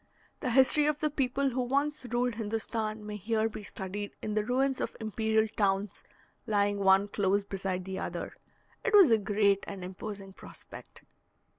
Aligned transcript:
The 0.39 0.49
history 0.49 0.87
of 0.87 0.99
the 0.99 1.11
people 1.11 1.49
who 1.51 1.61
once 1.61 2.07
ruled 2.09 2.33
Hindostan 2.33 3.05
may 3.05 3.17
here 3.17 3.47
be 3.47 3.61
studied 3.61 4.15
in 4.23 4.33
the 4.33 4.43
ruins 4.43 4.81
of 4.81 4.97
imperial 4.99 5.47
towns, 5.49 6.03
lying 6.47 6.79
one 6.79 7.07
close 7.07 7.43
beside 7.43 7.85
the 7.85 7.99
other. 7.99 8.35
It 8.83 8.93
was 8.95 9.11
a 9.11 9.19
great 9.19 9.63
and 9.67 9.83
imposing 9.83 10.33
prospect. 10.33 11.03